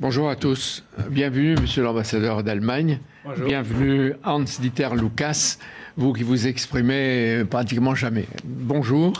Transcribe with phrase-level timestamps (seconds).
[0.00, 0.82] Bonjour à tous.
[1.10, 3.00] Bienvenue, monsieur l'ambassadeur d'Allemagne.
[3.44, 5.58] Bienvenue, Hans-Dieter Lucas,
[5.98, 8.26] vous qui vous exprimez pratiquement jamais.
[8.42, 9.12] Bonjour.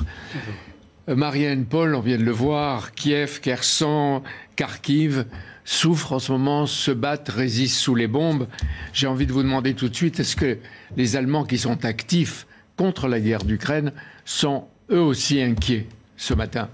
[1.07, 4.23] Marianne Paul, on vient de le voir, Kiev, Kherson,
[4.57, 5.27] Kharkiv
[5.67, 8.47] souffrent en ce moment, se battent, résistent sous les bombes.
[8.95, 10.57] J'ai envie de vous demander tout de suite, est-ce que
[10.97, 12.47] les Allemands qui sont actifs
[12.79, 13.93] contre la guerre d'Ukraine
[14.25, 16.71] sont eux aussi inquiets ce matin?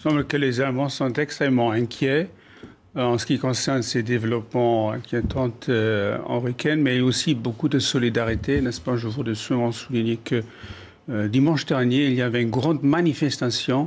[0.00, 2.43] Il semble que les Allemands sont extrêmement inquiets euh,
[2.96, 8.60] en ce qui concerne ces développements inquiétants euh, en week-end, mais aussi beaucoup de solidarité,
[8.60, 8.96] n'est-ce pas?
[8.96, 10.42] Je voudrais souvent souligner que
[11.10, 13.86] euh, dimanche dernier, il y avait une grande manifestation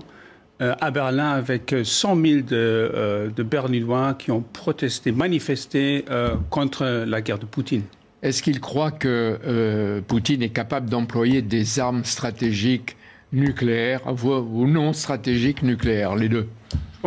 [0.59, 6.03] à Berlin avec 100 000 de, Berlinois qui ont protesté, manifesté
[6.49, 7.83] contre la guerre de Poutine.
[8.23, 12.97] Est-ce qu'il croit que Poutine est capable d'employer des armes stratégiques
[13.31, 16.47] nucléaires ou non stratégiques nucléaires, les deux?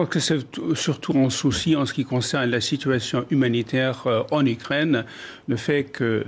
[0.00, 0.38] Pense que c'est
[0.74, 5.04] surtout un souci en ce qui concerne la situation humanitaire euh, en Ukraine,
[5.46, 6.24] le fait que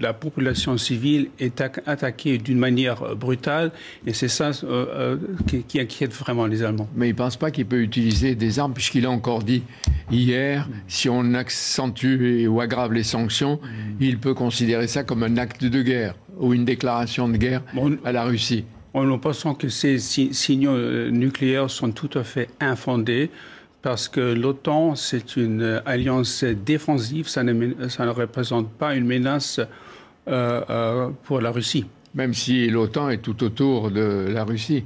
[0.00, 3.72] la population civile est attaquée d'une manière euh, brutale,
[4.06, 6.88] et c'est ça euh, qui, inquiète vraiment les Allemands.
[6.94, 9.62] Mais il ne pense pas qu'il peut utiliser des armes, puisqu'il a encore dit
[10.10, 13.96] hier, si on accentue ou aggrave les sanctions, mm.
[14.00, 17.62] il peut considérer ça comme un acte de guerre ou une déclaration de guerre
[18.04, 18.64] à la Russie.
[19.04, 23.30] Nous pensons que ces signaux euh, nucléaires sont tout à fait infondés
[23.82, 29.60] parce que l'OTAN, c'est une alliance défensive, ça ne, ça ne représente pas une menace
[30.28, 31.84] euh, euh, pour la Russie.
[32.14, 34.84] Même si l'OTAN est tout autour de la Russie.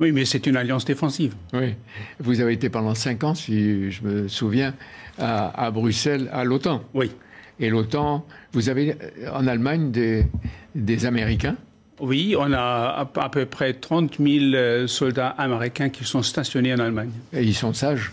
[0.00, 1.36] Oui, mais c'est une alliance défensive.
[1.52, 1.74] Oui.
[2.18, 4.74] Vous avez été pendant cinq ans, si je me souviens,
[5.16, 6.82] à, à Bruxelles, à l'OTAN.
[6.92, 7.12] Oui.
[7.60, 8.96] Et l'OTAN, vous avez
[9.32, 10.26] en Allemagne des,
[10.74, 11.56] des Américains
[12.00, 16.78] oui, on a à peu près 30 000 euh, soldats américains qui sont stationnés en
[16.78, 17.10] Allemagne.
[17.32, 18.12] Et ils sont sages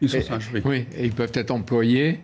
[0.00, 0.62] Ils sont sages, oui.
[0.64, 2.20] Oui, et ils peuvent être employés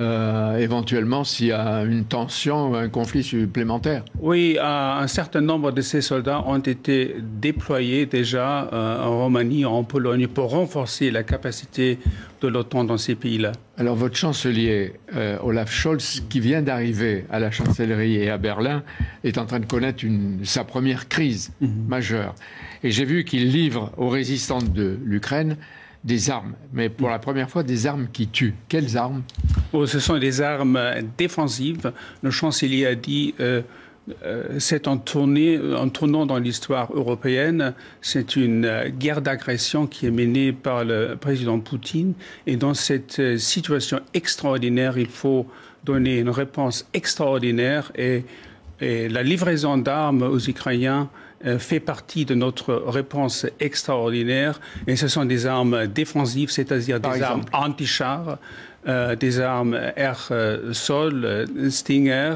[0.00, 4.04] euh, éventuellement s'il y a une tension ou un conflit supplémentaire.
[4.18, 9.84] Oui, un certain nombre de ces soldats ont été déployés déjà euh, en Roumanie, en
[9.84, 11.98] Pologne, pour renforcer la capacité
[12.40, 13.52] de l'OTAN dans ces pays-là.
[13.76, 18.82] Alors votre chancelier euh, Olaf Scholz, qui vient d'arriver à la chancellerie et à Berlin,
[19.24, 21.86] est en train de connaître une, sa première crise mhm.
[21.88, 22.34] majeure.
[22.82, 25.56] Et j'ai vu qu'il livre aux résistants de l'Ukraine
[26.04, 28.54] des armes, mais pour la première fois des armes qui tuent.
[28.68, 29.22] Quelles armes?
[29.72, 30.80] Oh, Ce sont des armes
[31.18, 31.92] défensives.
[32.22, 33.60] Le chancelier a dit euh,
[34.24, 40.52] euh, c'est en, tournant dans l'histoire européenne, c'est une euh, guerre d'agression qui est menée
[40.52, 42.14] par le président Poutine.
[42.46, 45.46] Et dans cette situation extraordinaire, il faut
[45.84, 48.24] donner une réponse extraordinaire et
[48.80, 51.10] la livraison d'armes aux Ukrainiens
[51.58, 54.60] fait partie de notre réponse extraordinaire.
[54.86, 58.38] Et ce sont des armes défensives, c'est-à-dire des armes anti-chars,
[58.86, 62.34] euh, des armes air-sol, euh, Stinger.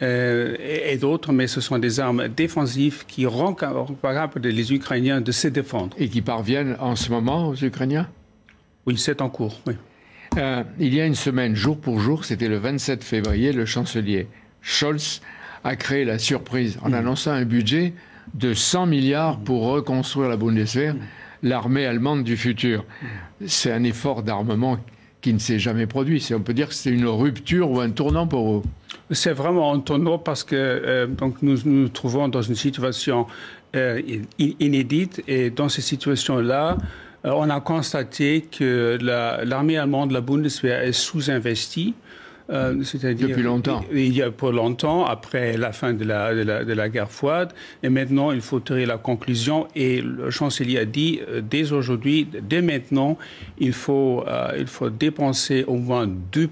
[0.00, 5.48] et, d'autres, mais ce sont des armes défensives qui rendent capable les Ukrainiens de se
[5.48, 5.96] défendre.
[5.98, 8.08] Et qui parviennent en ce moment aux Ukrainiens?
[8.86, 9.74] Oui, c'est en cours, oui.
[10.78, 14.26] il y a une semaine, jour pour jour, c'était le 27 février, le chancelier
[14.60, 15.20] Scholz
[15.62, 17.94] a créé la surprise en annonçant un budget
[18.32, 20.94] de 100 milliards pour reconstruire la Bundeswehr,
[21.42, 22.84] l'armée allemande du futur.
[23.46, 24.78] C'est un effort d'armement
[25.20, 26.26] qui ne s'est jamais produit.
[26.34, 28.62] On peut dire que c'est une rupture ou un tournant pour vous.
[29.10, 33.26] C'est vraiment un tournant parce que euh, donc nous nous trouvons dans une situation
[33.74, 34.00] euh,
[34.38, 36.76] inédite et dans ces situations-là,
[37.24, 41.94] euh, on a constaté que l'armée allemande, la Bundeswehr, est sous-investie.
[42.50, 43.82] Euh, c'est-à-dire depuis longtemps.
[43.90, 47.88] Il y a pour longtemps, après la fin de la, de la, guerre froide, et
[47.88, 49.66] maintenant il faut tirer la conclusion.
[49.74, 53.16] Et le chancelier a dit euh, dès aujourd'hui, dès maintenant,
[53.58, 56.50] il faut, euh, il faut dépenser au moins 2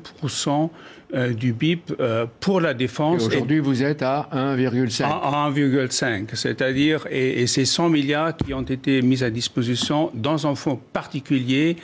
[1.15, 3.27] euh, du BIP euh, pour la défense.
[3.27, 5.05] Aujourd'hui, vous êtes à 1,5.
[5.05, 10.55] À 1,5, c'est-à-dire, et, ces 100 milliards qui ont été mis à disposition dans un
[10.55, 11.77] fonds particulier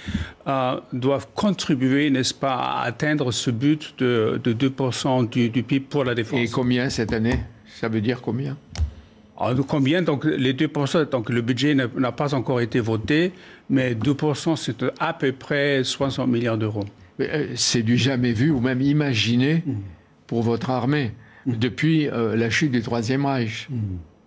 [0.47, 6.05] euh, doivent contribuer, n'est-ce pas, à atteindre ce but de, 2% du, du, PIB pour
[6.05, 6.41] la défense.
[6.41, 7.41] Et combien cette année?
[7.81, 8.57] Ça veut dire combien?
[9.39, 10.01] Ah, combien?
[10.01, 13.33] Donc les 2%, donc le budget n'a pas encore été voté,
[13.71, 16.87] mais 2%, c'est à peu près 60 milliards d'euros.
[17.21, 19.65] Euh, c'est du jamais vu ou même imaginé
[20.27, 21.13] pour votre armée
[21.47, 23.69] depuis euh, la chute du Troisième Reich,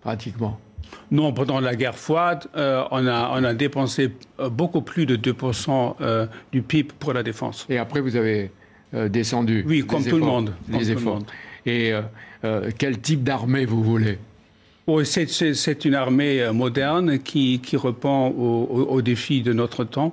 [0.01, 0.59] pratiquement.
[1.09, 4.11] Non, pendant la guerre froide, euh, on, a, on, a, dépensé
[4.51, 7.65] beaucoup plus de 2% du PIB pour la défense.
[7.69, 8.51] Et après, vous avez
[9.09, 9.63] descendu.
[9.65, 10.53] Oui, comme tout le monde.
[10.67, 11.19] Les efforts.
[11.65, 11.93] Et
[12.77, 14.17] quel type d'armée vous voulez?
[14.87, 20.11] Oui, c'est une armée euh, moderne qui, qui répond aux, défis de notre temps.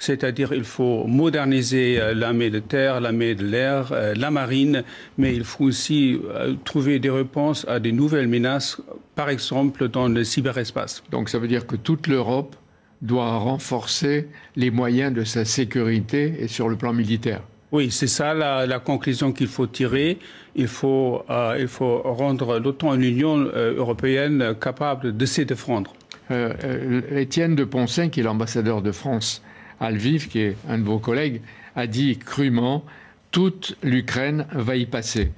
[0.00, 4.82] C'est-à-dire il faut moderniser euh, l'armée de terre, l'armée de l'air, euh, la marine,
[5.18, 6.20] mais il faut aussi
[6.64, 8.80] trouver des réponses à des nouvelles menaces,
[9.14, 11.04] par exemple dans le cyberespace.
[11.12, 12.56] Donc ça veut dire que toute l'Europe
[13.02, 17.42] doit renforcer les moyens de sa sécurité et sur le plan militaire.
[17.70, 20.18] Oui, c'est ça la, conclusion qu'il faut tirer.
[20.56, 25.92] Il faut, euh, il faut rendre l'OTAN une Union euh, européenne capable de se défendre.
[26.30, 29.42] Euh, Étienne de Poncin, qui est l'ambassadeur de France
[29.80, 31.42] à Lviv, qui est un de vos collègues,
[31.76, 32.84] a dit crûment
[33.30, 35.30] toute l'Ukraine va y passer.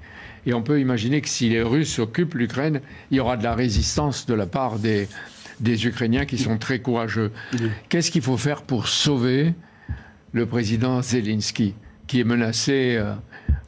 [0.47, 2.81] Et on peut imaginer que si les Russes occupent l'Ukraine,
[3.11, 5.09] il y aura de la résistance de la part des,
[5.59, 7.33] des Ukrainiens qui sont très courageux.
[7.89, 9.53] Qu'est-ce qu'il faut faire pour sauver
[10.33, 11.75] le président Zelensky?
[12.11, 13.13] Qui est menacé euh,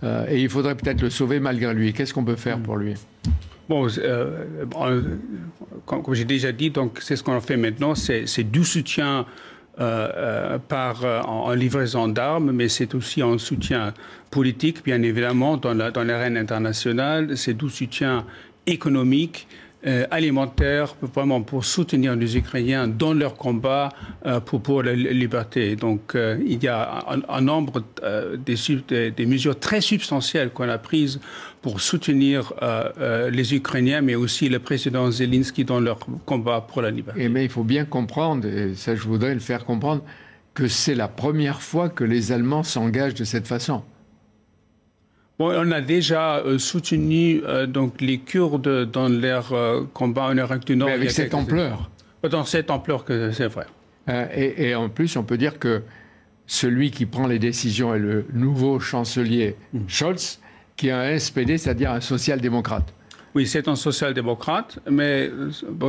[0.02, 1.92] euh, et il faudrait peut-être le sauver malgré lui.
[1.92, 2.94] Qu'est-ce qu'on peut faire pour lui?
[3.68, 4.44] Bon, euh,
[5.86, 9.26] comme, j'ai déjà dit, donc c'est ce qu'on fait maintenant, c'est du soutien
[9.76, 13.94] par en, livraison d'armes, mais c'est aussi un soutien
[14.32, 17.36] politique, bien évidemment, dans l'arène internationale.
[17.36, 18.26] C'est du soutien
[18.66, 19.46] économique
[19.84, 23.88] euh, alimentaire vraiment pour soutenir les Ukrainiens dans leur combat
[24.26, 25.74] euh, pour, la liberté.
[25.74, 27.82] Donc euh, il y a un, nombre
[28.46, 31.18] des, des, mesures très substantielles qu'on a prises
[31.62, 32.52] pour soutenir
[33.32, 37.28] les Ukrainiens, mais aussi le président Zelensky dans leur combat pour la liberté.
[37.28, 40.02] Mais il faut bien comprendre, et ça je voudrais le faire comprendre,
[40.54, 43.82] que c'est la première fois que les Allemands s'engagent de cette façon
[45.38, 50.64] on a déjà euh, soutenu euh, donc les Kurdes dans leur euh, combat en Irak
[50.64, 50.88] du Nord.
[50.88, 51.90] Mais avec cette ampleur.
[52.30, 53.66] Dans cette ampleur que c'est vrai.
[54.08, 55.82] Et, en plus, on peut dire que
[56.46, 59.80] celui qui prend les décisions est le nouveau chancelier mm.
[59.88, 60.40] Scholz,
[60.76, 62.94] qui est un SPD, c'est-à-dire un social-démocrate.
[63.34, 65.30] Oui, c'est un social-démocrate, mais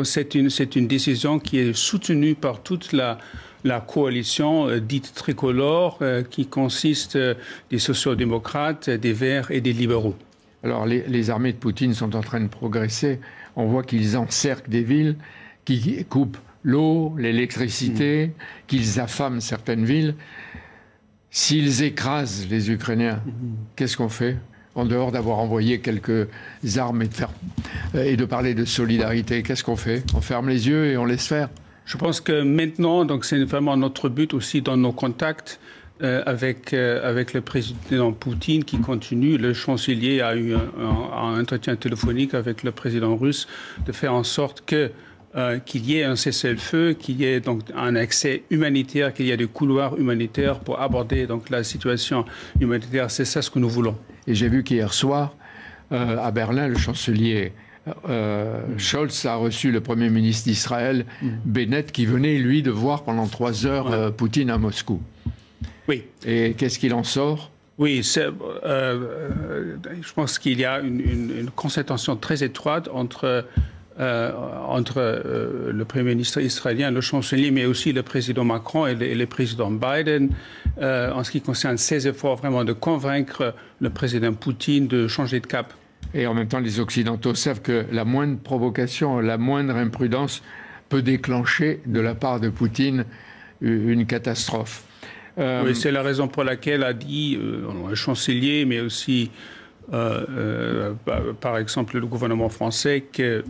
[0.04, 3.18] c'est une, une décision qui est soutenue par toute la,
[3.64, 7.36] la coalition euh, dite tricolore euh, qui consiste euh,
[7.70, 10.16] des sociaux-démocrates, des Verts et des libéraux.
[10.64, 13.20] Alors les, armées de Poutine sont en train de progresser.
[13.56, 15.18] On voit qu'ils encerclent des villes,
[15.66, 18.32] qui coupent l'eau, l'électricité, mm.
[18.68, 20.16] qu'ils affament certaines villes.
[21.32, 23.32] S'ils écrasent les Ukrainiens, mm.
[23.76, 24.38] qu'est-ce qu'on fait?
[24.76, 26.28] En dehors d'avoir envoyé quelques
[26.78, 27.30] armes et de, faire,
[27.94, 30.04] et de parler de solidarité, qu'est-ce qu'on fait?
[30.16, 31.50] On ferme les yeux et on laisse faire
[31.86, 35.60] je pense que maintenant, donc c'est vraiment notre but aussi dans nos contacts
[36.02, 39.38] euh, avec, euh, avec le président Poutine qui continue.
[39.38, 43.48] Le chancelier a eu un, entretien téléphonique avec le président russe
[43.86, 44.92] de faire en sorte que
[45.36, 49.32] euh, qu'il y ait un cessez-le-feu, qu'il y ait donc un accès humanitaire, qu'il y
[49.32, 52.26] ait des couloirs humanitaires pour aborder donc la situation
[52.60, 53.12] humanitaire.
[53.12, 53.96] C'est ça ce que nous voulons.
[54.26, 55.36] Et j'ai vu qu'hier soir,
[55.92, 57.54] à Berlin, le chancelier
[58.10, 61.06] euh, Scholz a reçu le Premier ministre d'Israël,
[61.46, 65.02] Bennett, qui venait, lui, de voir pendant trois heures euh, Poutine à Moscou.
[65.88, 66.04] Oui.
[66.26, 67.52] Et qu'est-ce qu'il en sort?
[67.78, 73.46] Oui, euh, je pense qu'il y a une, une, concentration très étroite entre,
[73.98, 79.72] entre le Premier ministre israélien, le chancelier, mais aussi le président Macron et le, président
[79.72, 80.30] Biden,
[80.80, 85.48] en ce qui concerne ses efforts vraiment de convaincre le président Poutine de changer de
[85.48, 85.74] cap.
[86.14, 90.44] Et en même temps, les Occidentaux savent que la moindre provocation, la moindre imprudence
[90.90, 93.06] peut déclencher de la part de Poutine
[93.62, 94.86] une catastrophe.
[95.38, 99.32] Euh, c'est la raison pour laquelle a dit euh, le chancelier, mais aussi,
[99.92, 100.94] euh,
[101.40, 103.44] par exemple, le gouvernement français, que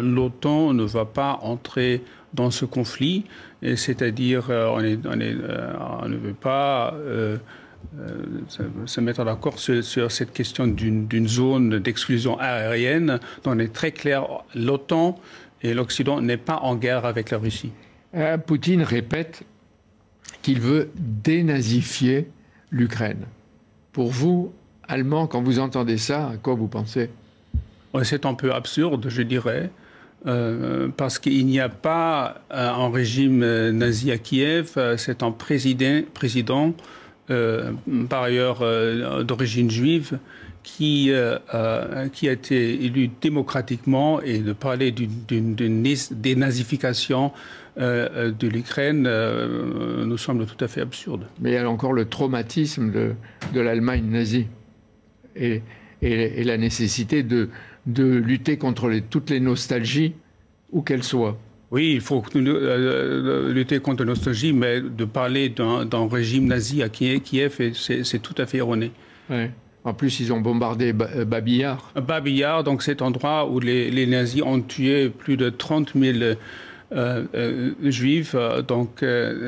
[0.00, 2.02] l'OTAN ne va pas entrer
[2.34, 3.24] dans ce conflit,
[3.62, 6.94] c'est-à-dire on, ne veut pas
[7.98, 8.22] euh,
[8.86, 14.26] se mettre d'accord sur, cette question d'une zone d'exclusion aérienne dont il est très clair,
[14.54, 15.18] l'OTAN
[15.62, 17.72] et l'Occident n'est pas en guerre avec la Russie.
[18.14, 19.42] Euh, Poutine répète
[20.42, 22.30] qu'il veut dénazifier
[22.70, 23.24] l'Ukraine.
[23.98, 24.52] Un vous,
[24.86, 27.10] Allemands, quand vous entendez ça, à quoi vous pensez?
[28.04, 29.70] C'est un peu absurde, je dirais.
[30.26, 36.74] Euh, parce qu'il n'y a pas un régime nazi à Kiev, c'est un président, président
[38.08, 40.18] par ailleurs euh, d'origine juive,
[40.62, 41.38] qui, euh,
[42.12, 45.54] qui a été élu démocratiquement et de parler d'une
[46.10, 47.32] dénazification
[47.78, 49.08] de l'Ukraine
[50.04, 51.24] nous semble tout à fait absurde.
[51.40, 53.14] Mais il y a encore le traumatisme de,
[53.58, 54.48] l'Allemagne nazie
[55.34, 55.62] et,
[56.02, 57.48] la nécessité de,
[57.86, 60.12] lutter contre toutes les nostalgies,
[60.72, 61.38] où qu'elles soient.
[61.70, 66.82] Oui, il faut euh, euh, lutter contre la nostalgie, mais de parler d'un régime nazi
[66.82, 68.90] à Kiev, c'est tout à fait erroné.
[69.84, 71.92] En plus, ils ont bombardé Babillard.
[71.94, 76.34] Babillard, donc cet endroit où les, nazis ont tué plus de 30 000
[77.84, 78.34] juifs.
[78.66, 79.04] Donc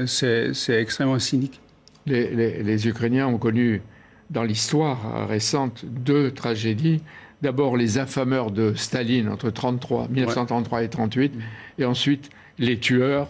[0.07, 1.61] c'est extrêmement cynique.
[2.07, 3.83] les, Ukrainiens ont connu
[4.31, 7.03] dans l'histoire récente deux tragédies.
[7.43, 11.33] D'abord les affameurs de Staline entre 33, 1933 et 38,
[11.79, 13.29] et ensuite les tueurs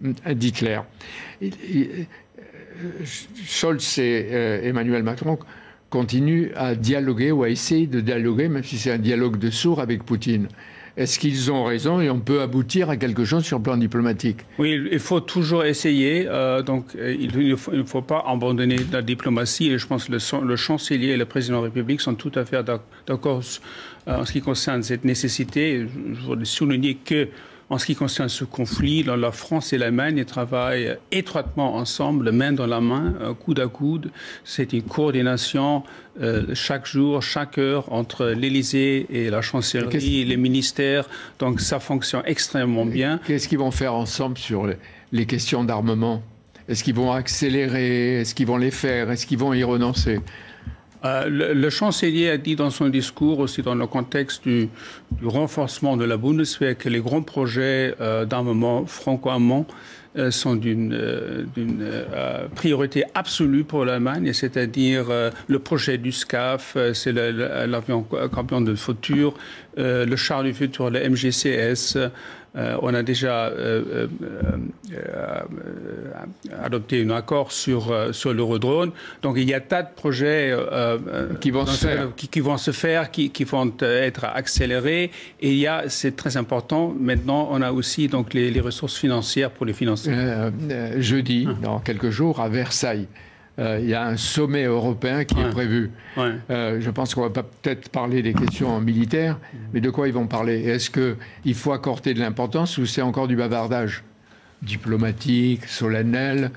[0.00, 0.80] d'Hitler.
[3.46, 5.38] Scholz et euh, Emmanuel Macron
[5.88, 9.80] continuent à dialoguer ou à essayer de dialoguer, même si c'est un dialogue de sourds
[9.80, 10.48] avec Poutine.
[10.96, 14.38] Est-ce qu'ils ont raison et on peut aboutir à quelque chose sur le plan diplomatique
[14.58, 16.26] Oui, il faut toujours essayer.
[16.26, 19.70] Euh, donc, euh, il ne faut, pas abandonner la diplomatie.
[19.70, 22.46] Et je pense que le, chancelier et le président de la République sont tout à
[22.46, 22.64] fait
[23.06, 23.42] d'accord
[24.06, 25.86] en ce qui concerne cette nécessité.
[26.14, 27.28] Je voudrais souligner que
[27.68, 32.66] en ce qui concerne ce conflit, la France et l'Allemagne travaillent étroitement ensemble, main dans
[32.66, 34.10] la main, euh, coude à coude.
[34.44, 35.82] C'est une coordination
[36.20, 41.08] euh, chaque jour, chaque heure entre l'Élysée et la chancellerie, les ministères.
[41.40, 43.18] Donc ça fonctionne extrêmement bien.
[43.26, 44.68] Qu'est-ce qu'ils vont faire ensemble sur
[45.10, 46.22] les questions d'armement?
[46.68, 48.20] Est-ce qu'ils vont accélérer?
[48.20, 49.10] Est-ce qu'ils vont les faire?
[49.10, 50.20] Est-ce qu'ils vont y renoncer?
[51.04, 54.68] Euh, le, chancelier a dit dans son discours, aussi dans le contexte du,
[55.24, 59.66] renforcement de la Bundeswehr, que les grands projets euh, d'armement franco-allemand
[60.16, 60.98] euh, sont d'une
[62.54, 65.06] priorité absolue pour l'Allemagne, c'est-à-dire
[65.46, 69.34] le projet du SCAF, c'est l'avion campion de futur,
[69.76, 71.98] le char du futur, le MGCS,
[72.56, 74.06] euh, on a déjà euh,
[74.92, 75.40] euh,
[76.62, 78.92] adopté un accord sur, sur l'eurodrone.
[79.22, 80.56] Donc il y a tas de projets
[81.40, 82.14] qui, vont se faire.
[82.16, 85.10] Qui, vont se faire, qui, vont être accélérés.
[85.40, 89.50] Et il y a, c'est très important, maintenant on a aussi donc, les, ressources financières
[89.50, 90.12] pour les financer.
[90.96, 91.54] jeudi, ah.
[91.62, 93.06] dans quelques jours, à Versailles.
[93.58, 95.90] Euh, il y a un sommet européen qui est prévu.
[96.18, 99.38] Euh, je pense qu'on va peut-être parler des questions militaires,
[99.72, 100.62] mais de quoi ils vont parler?
[100.64, 104.04] Est-ce qu'il faut accorder de l'importance ou c'est encore du bavardage?
[104.62, 106.50] Diplomatique, solennel?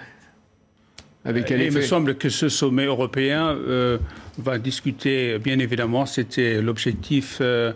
[1.25, 3.97] Avec Il me semble que ce sommet européen euh,
[4.37, 7.73] va discuter, bien évidemment, c'était l'objectif euh,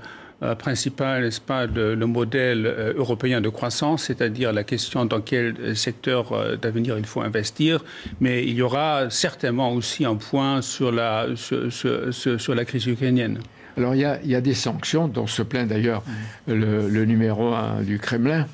[0.56, 5.76] principal, n'est-ce pas, le, modèle euh, européen de croissance, c'est-à-dire la question dans quel euh,
[5.76, 7.84] secteur d'avenir il faut investir,
[8.20, 13.40] mais il y aura certainement aussi un point sur la, sur, la crise ukrainienne.
[13.78, 16.04] Alors il y, a, il y, a, des sanctions, dont se plaint d'ailleurs
[16.48, 18.46] le, numéro un du Kremlin,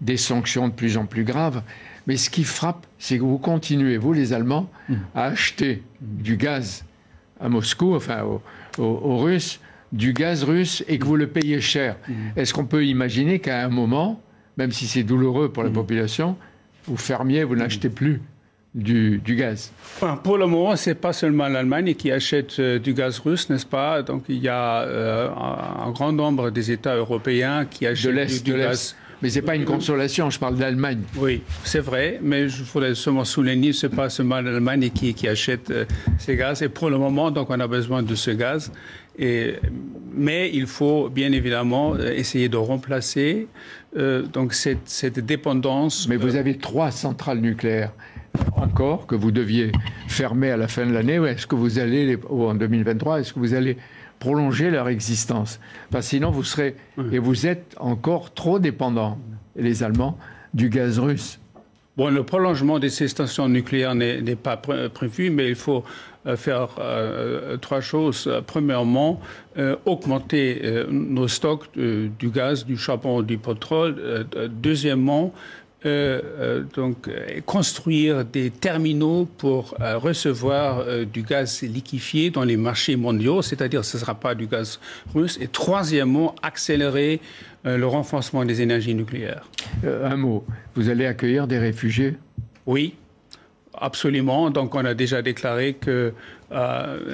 [0.00, 1.62] des sanctions de plus en plus graves.
[2.06, 4.94] Mais ce qui frappe, c'est que vous continuez, vous les Allemands, mm.
[5.14, 6.84] à acheter du gaz
[7.40, 8.22] à Moscou, enfin
[8.78, 9.60] aux Russes,
[9.92, 11.96] du gaz russe et que vous le payez cher.
[12.08, 12.12] Mmh.
[12.36, 14.20] Est-ce qu'on peut imaginer qu'à un moment,
[14.56, 15.74] même si c'est douloureux pour la mmh.
[15.74, 16.36] population,
[16.86, 18.20] vous fermiez, vous n'achetez plus
[18.74, 19.72] du, gaz?
[20.22, 23.66] Pour le moment, ce n'est pas seulement l'Allemagne qui achète euh, du gaz russe, n'est-ce
[23.66, 24.02] pas?
[24.02, 28.94] Donc il y a euh, un, grand nombre des États européens qui achètent du, gaz.
[29.22, 31.00] Mais ce n'est pas une consolation, je parle d'Allemagne.
[31.16, 35.26] Oui, c'est vrai, mais je voudrais seulement souligner, ce n'est pas seulement l'Allemagne qui, qui
[35.26, 35.84] achète euh,
[36.18, 36.62] ces gaz.
[36.62, 38.70] Et pour le moment, donc, on a besoin de ce gaz.
[39.18, 39.54] Et,
[40.14, 43.48] mais il faut bien évidemment euh, essayer de remplacer
[43.96, 46.06] euh, donc cette, cette, dépendance.
[46.08, 47.92] Mais vous avez trois centrales nucléaires
[48.56, 49.72] encore que vous deviez
[50.08, 51.16] fermer à la fin de l'année.
[51.26, 53.78] Est-ce que vous allez, ou en 2023, est-ce que vous allez
[54.18, 55.60] prolonger leur existence.
[55.90, 56.76] Parce que sinon, vous serez,
[57.12, 59.18] et vous êtes encore trop dépendants,
[59.56, 60.18] les Allemands,
[60.54, 61.38] du gaz russe.
[61.96, 65.82] Bon, le prolongement de ces stations nucléaires n'est pas prévu, mais il faut
[66.26, 68.30] euh, faire euh, trois choses.
[68.46, 69.18] Premièrement,
[69.56, 74.26] euh, augmenter nos stocks du gaz, du charbon, du pétrole.
[74.50, 75.32] deuxièmement,
[75.86, 82.96] euh, euh, donc, euh, construire des terminaux pour recevoir du gaz liquéfié dans les marchés
[82.96, 84.80] mondiaux, c'est-à-dire ce ne sera pas du gaz
[85.14, 85.38] russe.
[85.40, 87.20] Et troisièmement, accélérer
[87.64, 89.48] le renforcement des énergies nucléaires.
[89.84, 92.14] un mot, vous allez accueillir des réfugiés?
[92.66, 92.94] Oui,
[93.74, 94.50] absolument.
[94.50, 96.12] Donc on a déjà déclaré que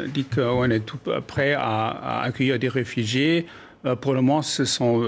[0.09, 3.47] dit qu'on est tout prêt à, à, accueillir des réfugiés.
[4.01, 5.03] pour le moment, ce sont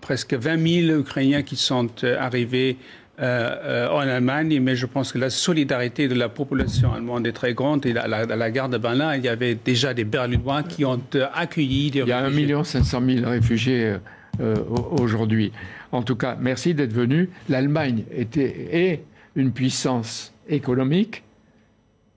[0.00, 2.76] presque 20 000 Ukrainiens qui sont arrivés
[3.20, 7.52] euh, en Allemagne, mais je pense que la solidarité de la population allemande est très
[7.52, 7.84] grande.
[7.84, 11.26] Et à la, gare de Berlin, il y avait déjà des Berlinois qui ont euh,
[11.34, 13.96] accueilli des Il y a 1 500 000 réfugiés
[14.40, 14.54] euh,
[14.92, 15.50] aujourd'hui.
[15.90, 17.28] En tout cas, merci d'être venu.
[17.48, 19.02] L'Allemagne était, est
[19.34, 21.24] une puissance économique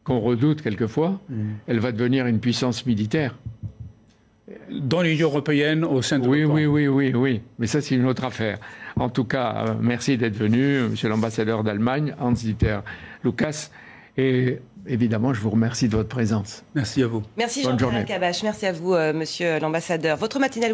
[0.03, 1.19] qu'on redoute quelquefois.
[1.29, 1.35] Mm.
[1.65, 3.35] Elle va devenir une puissance militaire.
[4.69, 7.41] Dans l'Union européenne, au sein de Oui, oui, oui, oui, oui.
[7.57, 8.59] Mais ça, c'est une autre affaire.
[8.97, 12.79] En tout cas, euh, merci d'être venu, monsieur l'ambassadeur d'Allemagne, Hans-Dieter
[13.23, 13.69] Lucas.
[14.17, 16.63] Et évidemment, je vous remercie de votre présence.
[16.75, 17.23] Merci à vous.
[17.37, 18.43] Merci Jean-Pierre Cabache.
[18.43, 20.17] Merci à vous, monsieur l'ambassadeur.
[20.17, 20.69] Votre matinale